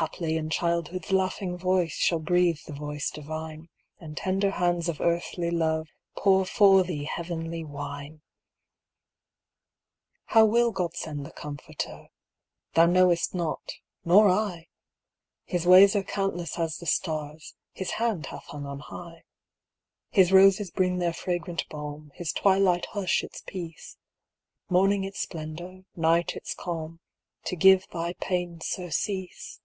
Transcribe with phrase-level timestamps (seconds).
[0.00, 3.68] Haply in childhood's laughing voice Shall breathe the voice divine.
[3.98, 8.22] And tender hands of earthly love Pour for thee heavenly wine!
[10.28, 12.08] How will God send the Comforter?
[12.72, 13.72] Thou knowest not,
[14.02, 14.68] nor I!
[15.44, 19.24] His ways are countless as the stars His hand hath hung on high.
[20.08, 22.10] His roses bring their fragrant balm.
[22.14, 23.98] His twilight hush its peace.
[24.70, 27.00] Morning its splendor, night its calm,
[27.44, 29.60] To give thy pain surcease